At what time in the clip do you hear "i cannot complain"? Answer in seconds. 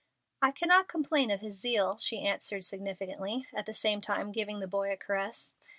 0.41-1.29